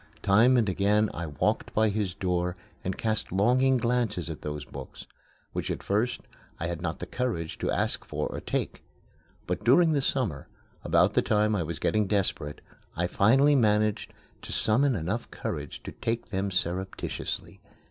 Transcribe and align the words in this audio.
Time 0.23 0.57
and 0.57 0.67
again 0.67 1.11
I 1.13 1.27
walked 1.27 1.75
by 1.75 1.89
his 1.89 2.15
door 2.15 2.57
and 2.83 2.97
cast 2.97 3.31
longing 3.31 3.77
glances 3.77 4.31
at 4.31 4.41
those 4.41 4.65
books, 4.65 5.05
which 5.53 5.69
at 5.69 5.83
first 5.83 6.21
I 6.59 6.65
had 6.65 6.81
not 6.81 6.97
the 6.97 7.05
courage 7.05 7.59
to 7.59 7.69
ask 7.69 8.03
for 8.03 8.25
or 8.27 8.39
to 8.39 8.45
take. 8.47 8.83
But 9.45 9.63
during 9.63 9.91
the 9.93 10.01
summer, 10.01 10.47
about 10.83 11.13
the 11.13 11.21
time 11.21 11.55
I 11.55 11.61
was 11.61 11.77
getting 11.77 12.07
desperate, 12.07 12.61
I 12.97 13.05
finally 13.05 13.53
managed 13.53 14.11
to 14.41 14.51
summon 14.51 14.95
enough 14.95 15.29
courage 15.29 15.83
to 15.83 15.91
take 15.91 16.29
them 16.29 16.49
surreptitiously. 16.49 17.61